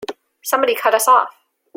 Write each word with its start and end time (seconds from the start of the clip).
Somebody 0.41 0.73
cut 0.73 0.95
us 0.95 1.07
off! 1.07 1.29